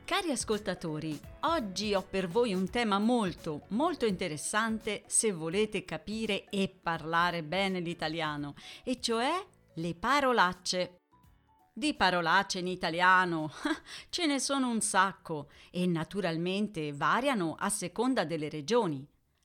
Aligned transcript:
Cari 0.06 0.30
ascoltatori, 0.30 1.20
oggi 1.40 1.96
ho 1.96 2.04
per 2.04 2.28
voi 2.28 2.54
un 2.54 2.70
tema 2.70 3.00
molto, 3.00 3.64
molto 3.70 4.06
interessante 4.06 5.02
se 5.08 5.32
volete 5.32 5.84
capire 5.84 6.48
e 6.50 6.70
parlare 6.70 7.42
bene 7.42 7.80
l'italiano, 7.80 8.54
e 8.84 9.02
cioè 9.02 9.44
le 9.74 9.96
parolacce. 9.96 10.98
Di 11.76 11.96
parolacce 11.96 12.60
in 12.60 12.68
italiano 12.68 13.52
ce 14.10 14.28
ne 14.28 14.40
sono 14.40 14.70
un 14.70 14.80
sacco 14.80 15.50
e 15.72 15.88
naturalmente 15.88 16.94
variano 16.94 17.56
a 17.58 17.70
seconda 17.70 18.26
delle 18.26 18.48
regioni. 18.48 19.04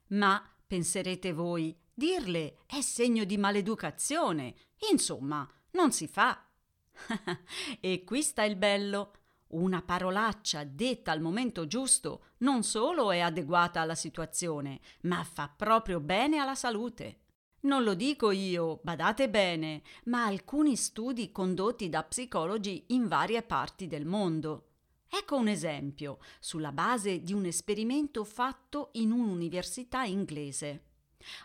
Ma 0.09 0.47
penserete 0.67 1.33
voi, 1.33 1.75
dirle 1.95 2.59
è 2.67 2.83
segno 2.83 3.25
di 3.25 3.39
maleducazione. 3.39 4.55
Insomma, 4.91 5.49
non 5.71 5.91
si 5.91 6.07
fa. 6.07 6.47
e 7.81 8.05
qui 8.05 8.21
sta 8.21 8.45
il 8.45 8.57
bello. 8.57 9.13
Una 9.49 9.81
parolaccia 9.81 10.65
detta 10.65 11.13
al 11.13 11.23
momento 11.23 11.67
giusto 11.67 12.25
non 12.39 12.63
solo 12.63 13.11
è 13.11 13.21
adeguata 13.21 13.81
alla 13.81 13.95
situazione, 13.95 14.81
ma 15.03 15.25
fa 15.25 15.49
proprio 15.49 15.99
bene 15.99 16.37
alla 16.37 16.55
salute. 16.55 17.21
Non 17.61 17.83
lo 17.83 17.95
dico 17.95 18.31
io, 18.31 18.81
badate 18.83 19.29
bene, 19.29 19.83
ma 20.05 20.25
alcuni 20.25 20.77
studi 20.77 21.33
condotti 21.33 21.89
da 21.89 22.05
psicologi 22.05 22.85
in 22.89 23.09
varie 23.09 23.43
parti 23.43 23.87
del 23.87 24.05
mondo. 24.05 24.65
Ecco 25.09 25.37
un 25.37 25.49
esempio, 25.49 26.19
sulla 26.39 26.71
base 26.71 27.23
di 27.23 27.33
un 27.33 27.47
esperimento 27.47 28.25
fatto 28.25 28.91
in 28.93 29.11
un'università 29.11 30.05
inglese. 30.05 30.85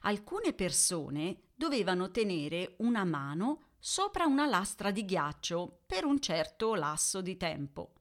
Alcune 0.01 0.53
persone 0.53 1.43
dovevano 1.55 2.11
tenere 2.11 2.75
una 2.79 3.03
mano 3.05 3.71
sopra 3.79 4.25
una 4.25 4.45
lastra 4.45 4.91
di 4.91 5.05
ghiaccio 5.05 5.79
per 5.85 6.05
un 6.05 6.19
certo 6.19 6.75
lasso 6.75 7.21
di 7.21 7.37
tempo. 7.37 7.93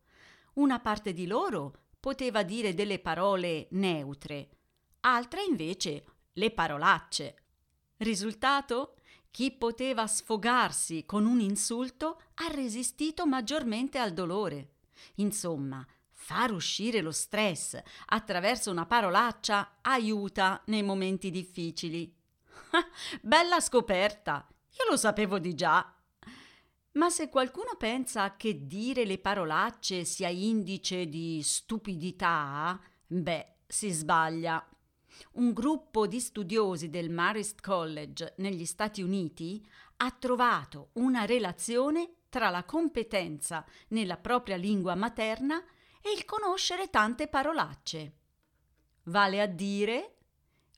Una 0.54 0.80
parte 0.80 1.12
di 1.12 1.26
loro 1.26 1.74
poteva 1.98 2.42
dire 2.42 2.74
delle 2.74 2.98
parole 2.98 3.68
neutre, 3.70 4.48
altra 5.00 5.40
invece 5.40 6.04
le 6.34 6.50
parolacce. 6.50 7.41
Risultato? 8.02 8.96
Chi 9.30 9.52
poteva 9.52 10.08
sfogarsi 10.08 11.04
con 11.06 11.24
un 11.24 11.38
insulto 11.38 12.20
ha 12.34 12.48
resistito 12.48 13.26
maggiormente 13.26 13.98
al 13.98 14.12
dolore. 14.12 14.72
Insomma, 15.16 15.86
far 16.10 16.50
uscire 16.50 17.00
lo 17.00 17.12
stress 17.12 17.80
attraverso 18.06 18.72
una 18.72 18.86
parolaccia 18.86 19.78
aiuta 19.82 20.60
nei 20.66 20.82
momenti 20.82 21.30
difficili. 21.30 22.12
Bella 23.22 23.60
scoperta! 23.60 24.48
Io 24.48 24.90
lo 24.90 24.96
sapevo 24.96 25.38
di 25.38 25.54
già. 25.54 25.94
Ma 26.94 27.08
se 27.08 27.28
qualcuno 27.28 27.76
pensa 27.78 28.34
che 28.36 28.66
dire 28.66 29.04
le 29.04 29.18
parolacce 29.18 30.04
sia 30.04 30.28
indice 30.28 31.06
di 31.06 31.40
stupidità, 31.40 32.80
beh, 33.06 33.58
si 33.64 33.90
sbaglia 33.90 34.66
un 35.32 35.52
gruppo 35.52 36.06
di 36.06 36.20
studiosi 36.20 36.90
del 36.90 37.10
Marist 37.10 37.60
College 37.60 38.34
negli 38.38 38.64
Stati 38.64 39.02
Uniti 39.02 39.64
ha 39.98 40.10
trovato 40.10 40.90
una 40.94 41.24
relazione 41.24 42.14
tra 42.28 42.48
la 42.48 42.64
competenza 42.64 43.64
nella 43.88 44.16
propria 44.16 44.56
lingua 44.56 44.94
materna 44.94 45.62
e 46.00 46.12
il 46.16 46.24
conoscere 46.24 46.88
tante 46.88 47.28
parolacce. 47.28 48.16
Vale 49.04 49.40
a 49.40 49.46
dire, 49.46 50.16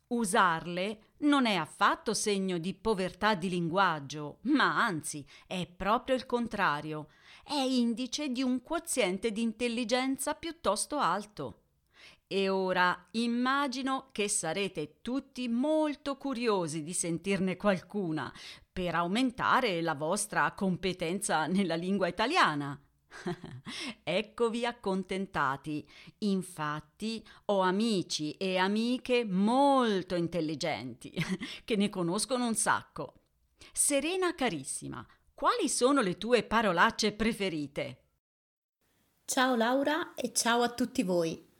usarle 0.08 1.14
non 1.18 1.46
è 1.46 1.54
affatto 1.54 2.12
segno 2.12 2.58
di 2.58 2.74
povertà 2.74 3.34
di 3.34 3.48
linguaggio, 3.48 4.38
ma 4.42 4.84
anzi 4.84 5.26
è 5.46 5.66
proprio 5.66 6.16
il 6.16 6.26
contrario, 6.26 7.08
è 7.42 7.54
indice 7.54 8.28
di 8.28 8.42
un 8.42 8.62
quoziente 8.62 9.30
di 9.30 9.42
intelligenza 9.42 10.34
piuttosto 10.34 10.98
alto. 10.98 11.63
E 12.26 12.48
ora 12.48 13.08
immagino 13.12 14.08
che 14.12 14.28
sarete 14.28 15.00
tutti 15.02 15.46
molto 15.48 16.16
curiosi 16.16 16.82
di 16.82 16.92
sentirne 16.92 17.56
qualcuna 17.56 18.32
per 18.72 18.94
aumentare 18.94 19.80
la 19.82 19.94
vostra 19.94 20.50
competenza 20.52 21.46
nella 21.46 21.74
lingua 21.74 22.08
italiana. 22.08 22.78
Eccovi 24.02 24.66
accontentati. 24.66 25.86
Infatti 26.18 27.24
ho 27.46 27.60
amici 27.60 28.32
e 28.32 28.56
amiche 28.56 29.24
molto 29.24 30.14
intelligenti 30.14 31.12
che 31.64 31.76
ne 31.76 31.88
conoscono 31.88 32.46
un 32.46 32.54
sacco. 32.54 33.14
Serena 33.72 34.34
carissima, 34.34 35.06
quali 35.32 35.68
sono 35.68 36.00
le 36.00 36.18
tue 36.18 36.42
parolacce 36.42 37.12
preferite? 37.12 37.98
Ciao 39.24 39.54
Laura 39.54 40.14
e 40.14 40.32
ciao 40.32 40.62
a 40.62 40.68
tutti 40.68 41.02
voi. 41.02 41.52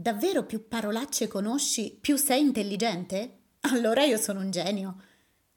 Davvero 0.00 0.46
più 0.46 0.66
parolacce 0.66 1.28
conosci, 1.28 1.94
più 2.00 2.16
sei 2.16 2.40
intelligente? 2.40 3.40
Allora 3.68 4.02
io 4.02 4.16
sono 4.16 4.40
un 4.40 4.50
genio. 4.50 4.96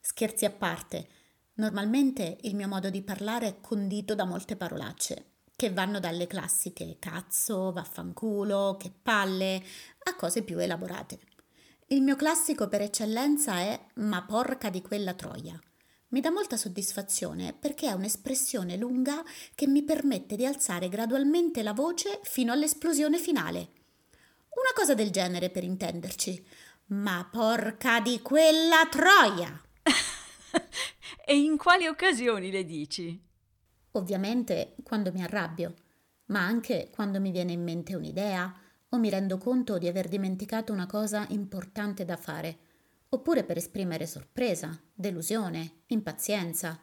Scherzi 0.01 0.43
a 0.43 0.49
parte, 0.49 1.07
normalmente 1.53 2.39
il 2.41 2.53
mio 2.53 2.67
modo 2.67 2.89
di 2.89 3.01
parlare 3.03 3.47
è 3.47 3.61
condito 3.61 4.15
da 4.15 4.25
molte 4.25 4.57
parolacce, 4.57 5.35
che 5.55 5.71
vanno 5.71 6.01
dalle 6.01 6.27
classiche 6.27 6.97
cazzo, 6.99 7.71
vaffanculo, 7.71 8.75
che 8.77 8.91
palle, 8.91 9.63
a 10.09 10.15
cose 10.17 10.43
più 10.43 10.59
elaborate. 10.59 11.19
Il 11.87 12.01
mio 12.01 12.17
classico 12.17 12.67
per 12.67 12.81
eccellenza 12.81 13.59
è 13.59 13.79
ma 13.93 14.25
porca 14.25 14.69
di 14.69 14.81
quella 14.81 15.13
troia. 15.13 15.57
Mi 16.09 16.19
dà 16.19 16.31
molta 16.31 16.57
soddisfazione 16.57 17.53
perché 17.53 17.87
è 17.87 17.93
un'espressione 17.93 18.75
lunga 18.75 19.23
che 19.55 19.67
mi 19.67 19.83
permette 19.83 20.35
di 20.35 20.45
alzare 20.45 20.89
gradualmente 20.89 21.63
la 21.63 21.71
voce 21.71 22.19
fino 22.23 22.51
all'esplosione 22.51 23.17
finale. 23.17 23.82
Una 24.55 24.71
cosa 24.75 24.93
del 24.93 25.09
genere 25.09 25.49
per 25.49 25.63
intenderci. 25.63 26.45
Ma 26.87 27.27
porca 27.29 27.99
di 27.99 28.21
quella 28.21 28.87
troia! 28.89 29.61
e 31.25 31.35
in 31.35 31.57
quali 31.57 31.87
occasioni 31.87 32.51
le 32.51 32.63
dici? 32.63 33.19
Ovviamente 33.91 34.75
quando 34.83 35.11
mi 35.11 35.23
arrabbio, 35.23 35.73
ma 36.25 36.41
anche 36.41 36.89
quando 36.91 37.19
mi 37.19 37.31
viene 37.31 37.51
in 37.51 37.63
mente 37.63 37.95
un'idea 37.95 38.53
o 38.89 38.97
mi 38.97 39.09
rendo 39.09 39.37
conto 39.37 39.77
di 39.77 39.87
aver 39.87 40.07
dimenticato 40.07 40.71
una 40.71 40.85
cosa 40.85 41.25
importante 41.29 42.05
da 42.05 42.15
fare, 42.15 42.57
oppure 43.09 43.43
per 43.43 43.57
esprimere 43.57 44.05
sorpresa, 44.05 44.79
delusione, 44.93 45.83
impazienza. 45.87 46.79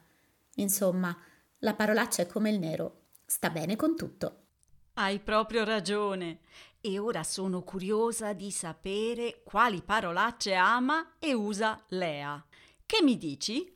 Insomma, 0.57 1.17
la 1.59 1.75
parolaccia 1.75 2.23
è 2.23 2.27
come 2.27 2.51
il 2.51 2.59
nero, 2.59 3.07
sta 3.27 3.51
bene 3.51 3.77
con 3.77 3.97
tutto. 3.97 4.47
Hai 4.95 5.21
proprio 5.21 5.65
ragione. 5.65 6.41
E 6.83 6.99
ora 6.99 7.23
sono 7.25 7.61
curiosa 7.63 8.33
di 8.33 8.51
sapere 8.51 9.43
quali 9.45 9.83
parolacce 9.83 10.55
ama 10.55 11.17
e 11.19 11.35
usa 11.35 11.79
Lea. 11.89 12.43
Che 12.87 13.03
mi 13.03 13.19
dici? 13.19 13.71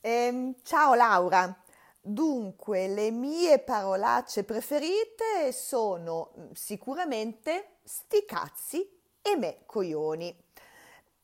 Eh, 0.00 0.54
ciao 0.62 0.94
Laura. 0.94 1.54
Dunque, 2.00 2.88
le 2.88 3.10
mie 3.10 3.58
parolacce 3.58 4.44
preferite 4.44 5.52
sono 5.52 6.32
mm, 6.38 6.52
sicuramente 6.52 7.80
sti 7.84 8.24
cazzi 8.24 8.98
e 9.20 9.36
me 9.36 9.58
coglioni. 9.66 10.34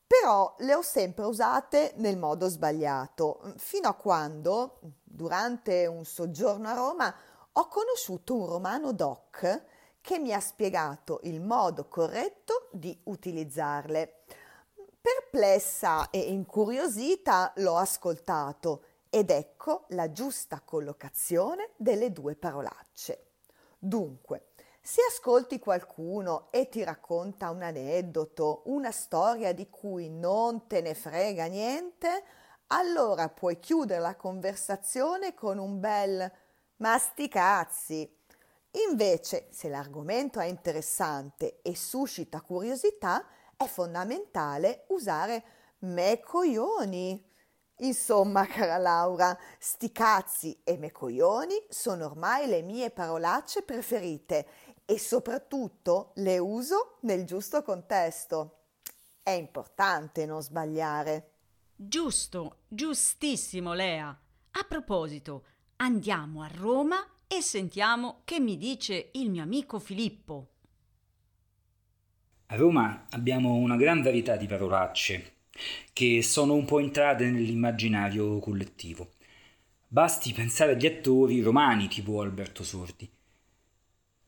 Però 0.05 0.53
le 0.59 0.75
ho 0.75 0.83
sempre 0.83 1.25
usate 1.25 1.93
nel 1.95 2.19
modo 2.19 2.47
sbagliato, 2.47 3.55
fino 3.57 3.87
a 3.87 3.95
quando, 3.95 4.77
durante 5.01 5.87
un 5.87 6.05
soggiorno 6.05 6.69
a 6.69 6.75
Roma, 6.75 7.15
ho 7.53 7.67
conosciuto 7.67 8.35
un 8.35 8.45
romano 8.45 8.93
doc 8.93 9.71
che 10.03 10.19
mi 10.19 10.33
ha 10.33 10.41
spiegato 10.41 11.21
il 11.23 11.39
modo 11.39 11.87
corretto 11.87 12.67
di 12.73 12.99
utilizzarle. 13.03 14.23
Perplessa 14.99 16.09
e 16.09 16.19
incuriosita 16.19 17.53
l'ho 17.57 17.77
ascoltato 17.77 18.83
ed 19.09 19.29
ecco 19.29 19.85
la 19.89 20.11
giusta 20.11 20.59
collocazione 20.59 21.69
delle 21.77 22.11
due 22.11 22.35
parolacce. 22.35 23.27
Dunque, 23.79 24.49
se 24.81 24.99
ascolti 25.07 25.57
qualcuno 25.57 26.51
e 26.51 26.67
ti 26.67 26.83
racconta 26.83 27.49
un 27.49 27.61
aneddoto, 27.61 28.63
una 28.65 28.91
storia 28.91 29.53
di 29.53 29.69
cui 29.69 30.09
non 30.09 30.67
te 30.67 30.81
ne 30.81 30.95
frega 30.95 31.45
niente, 31.45 32.23
allora 32.67 33.29
puoi 33.29 33.57
chiudere 33.57 34.01
la 34.01 34.17
conversazione 34.17 35.33
con 35.33 35.59
un 35.59 35.79
bel 35.79 36.29
ma 36.77 36.97
sti 36.97 37.29
cazzi 37.29 38.22
Invece, 38.89 39.49
se 39.51 39.69
l'argomento 39.69 40.39
è 40.39 40.45
interessante 40.45 41.61
e 41.61 41.75
suscita 41.75 42.41
curiosità, 42.41 43.25
è 43.55 43.67
fondamentale 43.67 44.85
usare 44.87 45.43
me 45.79 46.19
coglioni. 46.19 47.31
Insomma, 47.77 48.47
cara 48.47 48.77
Laura, 48.77 49.37
sti 49.59 49.91
cazzi 49.91 50.61
e 50.63 50.77
me 50.77 50.91
coglioni 50.91 51.55
sono 51.69 52.05
ormai 52.05 52.47
le 52.47 52.61
mie 52.63 52.89
parolacce 52.89 53.61
preferite 53.61 54.47
e 54.85 54.97
soprattutto 54.97 56.11
le 56.15 56.39
uso 56.39 56.97
nel 57.01 57.25
giusto 57.25 57.61
contesto. 57.61 58.59
È 59.21 59.31
importante 59.31 60.25
non 60.25 60.41
sbagliare. 60.41 61.31
Giusto, 61.75 62.61
giustissimo, 62.67 63.73
Lea. 63.73 64.07
A 64.07 64.63
proposito, 64.67 65.45
andiamo 65.77 66.41
a 66.41 66.49
Roma 66.51 67.12
e 67.35 67.41
sentiamo 67.41 68.21
che 68.25 68.39
mi 68.39 68.57
dice 68.57 69.09
il 69.13 69.31
mio 69.31 69.41
amico 69.41 69.79
Filippo. 69.79 70.49
A 72.47 72.55
Roma 72.55 73.07
abbiamo 73.09 73.55
una 73.55 73.75
gran 73.75 74.03
varietà 74.03 74.35
di 74.35 74.45
parolacce 74.45 75.37
che 75.93 76.21
sono 76.21 76.53
un 76.53 76.65
po' 76.65 76.77
entrate 76.77 77.31
nell'immaginario 77.31 78.37
collettivo. 78.37 79.13
Basti 79.87 80.31
pensare 80.31 80.73
agli 80.73 80.85
attori 80.85 81.41
romani 81.41 81.87
tipo 81.87 82.21
Alberto 82.21 82.63
Sordi. 82.63 83.09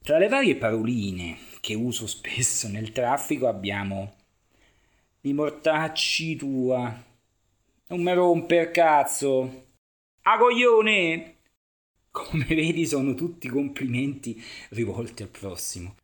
Tra 0.01 0.17
le 0.17 0.27
varie 0.27 0.55
paroline 0.55 1.37
che 1.61 1.75
uso 1.75 2.07
spesso 2.07 2.67
nel 2.67 2.91
traffico 2.91 3.47
abbiamo 3.47 4.15
i 5.21 5.33
mortacci 5.33 6.35
tua, 6.35 7.03
non 7.87 8.01
me 8.01 8.13
romper 8.15 8.71
cazzo, 8.71 9.65
a 10.23 10.37
coglione! 10.39 11.34
Come 12.15 12.45
vedi 12.45 12.87
sono 12.87 13.13
tutti 13.13 13.49
complimenti 13.49 14.41
rivolti 14.69 15.21
al 15.21 15.27
prossimo. 15.27 15.97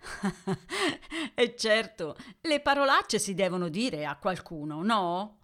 e 1.34 1.54
certo, 1.54 2.16
le 2.40 2.60
parolacce 2.60 3.18
si 3.18 3.34
devono 3.34 3.68
dire 3.68 4.06
a 4.06 4.16
qualcuno, 4.16 4.82
no? 4.82 5.40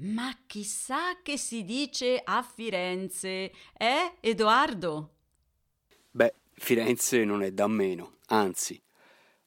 Ma 0.00 0.36
chissà 0.46 1.22
che 1.22 1.38
si 1.38 1.64
dice 1.64 2.20
a 2.22 2.42
Firenze, 2.42 3.52
eh, 3.78 4.16
Edoardo? 4.20 5.14
Beh, 6.10 6.34
Firenze 6.52 7.24
non 7.24 7.42
è 7.42 7.52
da 7.52 7.66
meno, 7.68 8.18
anzi, 8.26 8.78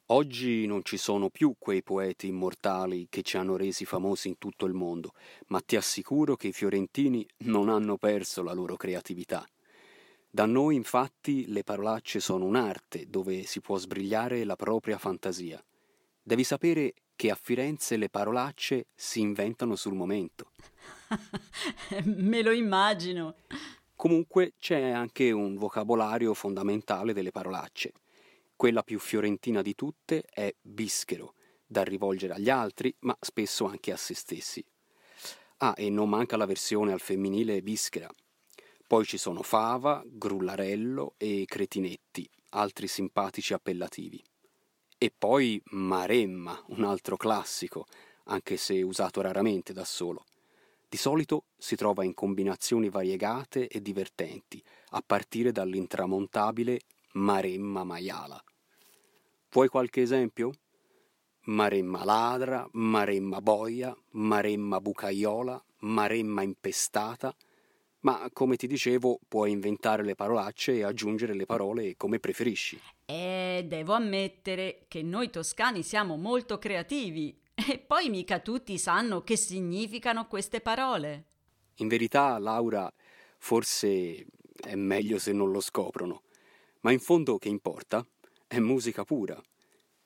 oggi 0.06 0.66
non 0.66 0.82
ci 0.82 0.96
sono 0.96 1.30
più 1.30 1.54
quei 1.60 1.84
poeti 1.84 2.26
immortali 2.26 3.06
che 3.08 3.22
ci 3.22 3.36
hanno 3.36 3.56
resi 3.56 3.84
famosi 3.84 4.26
in 4.26 4.36
tutto 4.36 4.66
il 4.66 4.74
mondo, 4.74 5.12
ma 5.46 5.60
ti 5.60 5.76
assicuro 5.76 6.34
che 6.34 6.48
i 6.48 6.52
fiorentini 6.52 7.24
non 7.44 7.68
hanno 7.68 7.96
perso 7.96 8.42
la 8.42 8.52
loro 8.52 8.74
creatività. 8.74 9.46
Da 10.36 10.44
noi 10.44 10.74
infatti 10.74 11.50
le 11.50 11.64
parolacce 11.64 12.20
sono 12.20 12.44
un'arte 12.44 13.08
dove 13.08 13.44
si 13.44 13.62
può 13.62 13.78
sbrigliare 13.78 14.44
la 14.44 14.54
propria 14.54 14.98
fantasia. 14.98 15.64
Devi 16.22 16.44
sapere 16.44 16.92
che 17.16 17.30
a 17.30 17.38
Firenze 17.40 17.96
le 17.96 18.10
parolacce 18.10 18.88
si 18.94 19.20
inventano 19.20 19.76
sul 19.76 19.94
momento. 19.94 20.50
Me 22.04 22.42
lo 22.42 22.52
immagino. 22.52 23.36
Comunque 23.94 24.52
c'è 24.58 24.90
anche 24.90 25.30
un 25.30 25.56
vocabolario 25.56 26.34
fondamentale 26.34 27.14
delle 27.14 27.30
parolacce. 27.30 27.92
Quella 28.54 28.82
più 28.82 28.98
fiorentina 28.98 29.62
di 29.62 29.74
tutte 29.74 30.22
è 30.28 30.54
bischero, 30.60 31.32
da 31.64 31.82
rivolgere 31.82 32.34
agli 32.34 32.50
altri, 32.50 32.94
ma 33.00 33.16
spesso 33.20 33.64
anche 33.64 33.90
a 33.90 33.96
se 33.96 34.12
stessi. 34.12 34.62
Ah, 35.60 35.72
e 35.74 35.88
non 35.88 36.10
manca 36.10 36.36
la 36.36 36.44
versione 36.44 36.92
al 36.92 37.00
femminile 37.00 37.62
bischera, 37.62 38.10
poi 38.86 39.04
ci 39.04 39.18
sono 39.18 39.42
Fava, 39.42 40.02
Grullarello 40.06 41.14
e 41.16 41.44
Cretinetti, 41.46 42.28
altri 42.50 42.86
simpatici 42.86 43.52
appellativi. 43.52 44.22
E 44.96 45.12
poi 45.16 45.60
Maremma, 45.70 46.62
un 46.68 46.84
altro 46.84 47.16
classico, 47.16 47.86
anche 48.24 48.56
se 48.56 48.80
usato 48.82 49.20
raramente 49.20 49.72
da 49.72 49.84
solo. 49.84 50.24
Di 50.88 50.96
solito 50.96 51.46
si 51.58 51.74
trova 51.74 52.04
in 52.04 52.14
combinazioni 52.14 52.88
variegate 52.88 53.66
e 53.66 53.82
divertenti, 53.82 54.62
a 54.90 55.02
partire 55.04 55.50
dall'intramontabile 55.50 56.80
Maremma 57.14 57.82
maiala. 57.82 58.42
Vuoi 59.50 59.68
qualche 59.68 60.00
esempio? 60.02 60.52
Maremma 61.46 62.04
ladra, 62.04 62.68
Maremma 62.72 63.40
boia, 63.40 63.96
Maremma 64.12 64.80
bucaiola, 64.80 65.62
Maremma 65.80 66.42
impestata, 66.42 67.34
ma 68.06 68.30
come 68.32 68.54
ti 68.54 68.68
dicevo 68.68 69.18
puoi 69.26 69.50
inventare 69.50 70.04
le 70.04 70.14
parolacce 70.14 70.74
e 70.74 70.84
aggiungere 70.84 71.34
le 71.34 71.44
parole 71.44 71.96
come 71.96 72.20
preferisci. 72.20 72.80
E 73.04 73.64
devo 73.66 73.94
ammettere 73.94 74.84
che 74.86 75.02
noi 75.02 75.28
toscani 75.28 75.82
siamo 75.82 76.16
molto 76.16 76.56
creativi 76.58 77.36
e 77.52 77.78
poi 77.78 78.08
mica 78.08 78.38
tutti 78.38 78.78
sanno 78.78 79.22
che 79.22 79.36
significano 79.36 80.28
queste 80.28 80.60
parole. 80.60 81.24
In 81.78 81.88
verità, 81.88 82.38
Laura, 82.38 82.88
forse 83.38 84.24
è 84.54 84.76
meglio 84.76 85.18
se 85.18 85.32
non 85.32 85.50
lo 85.50 85.60
scoprono, 85.60 86.22
ma 86.82 86.92
in 86.92 87.00
fondo 87.00 87.38
che 87.38 87.48
importa? 87.48 88.06
È 88.46 88.60
musica 88.60 89.02
pura. 89.02 89.36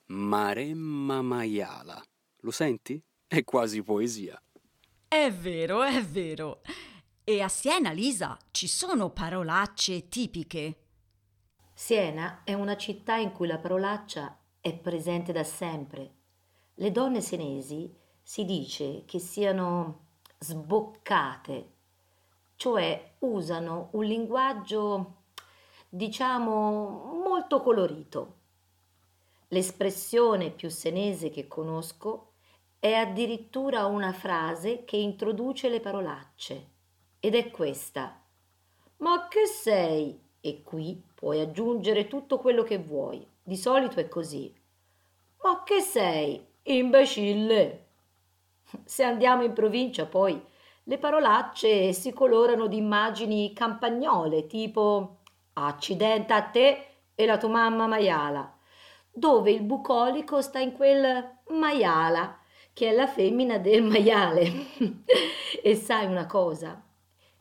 Maremma 0.07 1.21
maiala. 1.21 2.03
Lo 2.41 2.51
senti? 2.51 3.01
È 3.27 3.45
quasi 3.45 3.83
poesia. 3.83 4.43
È 5.07 5.31
vero, 5.31 5.83
è 5.83 6.03
vero. 6.03 6.63
E 7.31 7.43
a 7.43 7.49
Siena, 7.49 7.93
Lisa, 7.93 8.37
ci 8.51 8.67
sono 8.67 9.11
parolacce 9.11 10.09
tipiche? 10.09 10.79
Siena 11.73 12.41
è 12.43 12.55
una 12.55 12.77
città 12.77 13.15
in 13.15 13.31
cui 13.31 13.47
la 13.47 13.59
parolaccia 13.59 14.37
è 14.61 14.75
presente 14.75 15.31
da 15.31 15.45
sempre. 15.45 16.15
Le 16.75 16.91
donne 16.91 17.21
senesi 17.21 17.95
si 18.21 18.45
dice 18.45 19.05
che 19.05 19.21
siano 19.21 20.07
sboccate, 20.41 21.75
cioè 22.57 23.15
usano 23.21 23.91
un 23.93 24.05
linguaggio, 24.07 25.23
diciamo, 25.89 27.23
molto 27.25 27.63
colorito. 27.63 28.39
L'espressione 29.51 30.51
più 30.51 30.69
senese 30.69 31.31
che 31.31 31.47
conosco 31.47 32.33
è 32.81 32.93
addirittura 32.93 33.87
una 33.87 34.13
frase 34.13 34.85
che 34.85 34.97
introduce 34.97 35.69
le 35.69 35.79
parolacce 35.79 36.79
ed 37.21 37.35
è 37.35 37.51
questa. 37.51 38.21
Ma 38.99 39.29
che 39.29 39.47
sei? 39.47 40.19
E 40.41 40.63
qui 40.63 41.03
puoi 41.15 41.41
aggiungere 41.41 42.09
tutto 42.09 42.39
quello 42.39 42.63
che 42.63 42.79
vuoi. 42.79 43.25
Di 43.43 43.57
solito 43.57 44.01
è 44.01 44.09
così. 44.09 44.53
Ma 45.43 45.63
che 45.63 45.81
sei? 45.81 46.45
Imbecille! 46.63 47.87
Se 48.85 49.03
andiamo 49.03 49.43
in 49.43 49.53
provincia 49.53 50.07
poi 50.07 50.41
le 50.85 50.99
parolacce 50.99 51.93
si 51.93 52.13
colorano 52.13 52.67
di 52.67 52.79
immagini 52.79 53.53
campagnole 53.53 54.47
tipo 54.47 55.19
accidente 55.53 56.33
a 56.33 56.43
te 56.43 56.87
e 57.15 57.27
la 57.27 57.37
tua 57.37 57.51
mamma 57.51 57.87
maiala, 57.87 58.57
dove 59.13 59.51
il 59.51 59.63
bucolico 59.63 60.41
sta 60.41 60.59
in 60.59 60.73
quel 60.73 61.39
maiala, 61.49 62.39
che 62.73 62.89
è 62.89 62.93
la 62.93 63.07
femmina 63.07 63.59
del 63.59 63.83
maiale. 63.83 64.51
e 65.63 65.75
sai 65.77 66.07
una 66.07 66.27
cosa? 66.27 66.83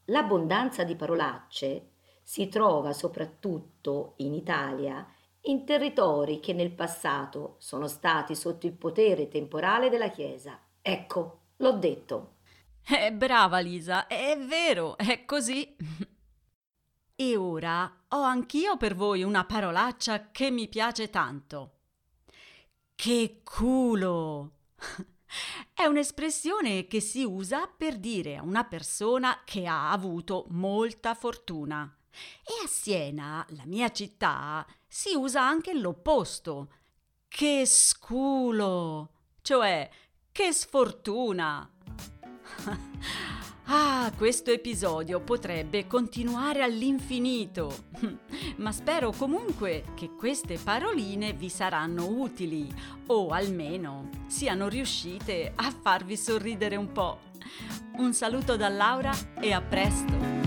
L'abbondanza 0.09 0.83
di 0.83 0.95
parolacce 0.95 1.89
si 2.23 2.47
trova 2.47 2.93
soprattutto 2.93 4.13
in 4.17 4.33
Italia 4.33 5.07
in 5.43 5.65
territori 5.65 6.39
che 6.39 6.53
nel 6.53 6.71
passato 6.71 7.55
sono 7.59 7.87
stati 7.87 8.35
sotto 8.35 8.65
il 8.65 8.73
potere 8.73 9.27
temporale 9.27 9.89
della 9.89 10.09
Chiesa. 10.09 10.59
Ecco, 10.81 11.41
l'ho 11.57 11.71
detto. 11.73 12.35
Eh, 12.87 13.13
brava 13.13 13.59
Lisa, 13.59 14.07
è 14.07 14.37
vero, 14.37 14.97
è 14.97 15.25
così. 15.25 15.75
E 17.15 17.35
ora 17.35 18.05
ho 18.07 18.21
anch'io 18.21 18.77
per 18.77 18.95
voi 18.95 19.23
una 19.23 19.45
parolaccia 19.45 20.31
che 20.31 20.49
mi 20.49 20.67
piace 20.67 21.09
tanto. 21.09 21.73
Che 22.95 23.41
culo! 23.43 24.53
È 25.73 25.85
un'espressione 25.85 26.87
che 26.87 26.99
si 26.99 27.23
usa 27.23 27.67
per 27.67 27.97
dire 27.97 28.37
a 28.37 28.43
una 28.43 28.63
persona 28.63 29.41
che 29.45 29.65
ha 29.65 29.91
avuto 29.91 30.45
molta 30.49 31.13
fortuna. 31.13 31.93
E 32.43 32.65
a 32.65 32.67
Siena, 32.67 33.45
la 33.49 33.65
mia 33.65 33.91
città, 33.91 34.65
si 34.87 35.13
usa 35.15 35.41
anche 35.41 35.73
l'opposto. 35.73 36.71
Che 37.27 37.63
sculo! 37.65 39.11
Cioè, 39.41 39.89
che 40.31 40.51
sfortuna! 40.51 41.69
Ah, 43.71 44.11
questo 44.17 44.49
episodio 44.49 45.19
potrebbe 45.19 45.85
continuare 45.85 46.63
all'infinito, 46.63 47.71
ma 48.57 48.71
spero 48.71 49.11
comunque 49.11 49.83
che 49.93 50.09
queste 50.17 50.57
paroline 50.57 51.33
vi 51.33 51.49
saranno 51.49 52.07
utili 52.07 52.67
o 53.05 53.27
almeno 53.27 54.09
siano 54.25 54.67
riuscite 54.67 55.51
a 55.53 55.69
farvi 55.69 56.17
sorridere 56.17 56.77
un 56.77 56.91
po'. 56.91 57.19
Un 57.97 58.11
saluto 58.15 58.57
da 58.57 58.69
Laura 58.69 59.13
e 59.39 59.53
a 59.53 59.61
presto! 59.61 60.38